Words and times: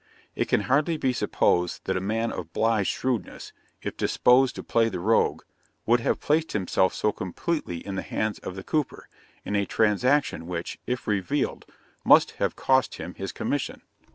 It 0.35 0.47
can 0.47 0.61
hardly 0.61 0.97
be 0.97 1.13
supposed 1.13 1.85
that 1.85 1.95
a 1.95 1.99
man 2.01 2.31
of 2.31 2.53
Bligh's 2.53 2.87
shrewdness, 2.87 3.53
if 3.83 3.95
disposed 3.95 4.55
to 4.55 4.63
play 4.63 4.89
the 4.89 4.99
rogue, 4.99 5.43
would 5.85 5.99
have 5.99 6.19
placed 6.19 6.53
himself 6.53 6.91
so 6.95 7.11
completely 7.11 7.85
in 7.85 7.93
the 7.93 8.01
hands 8.01 8.39
of 8.39 8.55
the 8.55 8.63
cooper, 8.63 9.07
in 9.45 9.55
a 9.55 9.67
transaction 9.67 10.47
which, 10.47 10.79
if 10.87 11.05
revealed, 11.05 11.67
must 12.03 12.31
have 12.41 12.55
cost 12.55 12.95
him 12.95 13.13
his 13.13 13.31
commission. 13.31 13.83